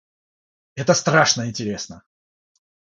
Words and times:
Это 0.73 0.95
страшно 0.95 1.43
интересно! 1.47 2.01